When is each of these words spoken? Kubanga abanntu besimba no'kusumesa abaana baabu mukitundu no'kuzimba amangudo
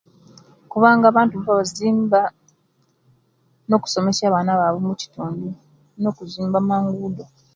Kubanga 0.71 1.05
abanntu 1.11 1.35
besimba 1.57 2.21
no'kusumesa 3.69 4.21
abaana 4.25 4.59
baabu 4.59 4.79
mukitundu 4.87 5.47
no'kuzimba 6.01 6.57
amangudo 6.63 7.23